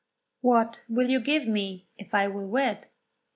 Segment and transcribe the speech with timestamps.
[0.41, 2.87] What will you give me, if I will wed?